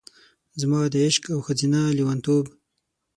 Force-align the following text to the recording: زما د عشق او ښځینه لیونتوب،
زما 0.61 0.79
د 0.93 0.95
عشق 1.05 1.23
او 1.33 1.39
ښځینه 1.47 1.79
لیونتوب، 1.97 2.45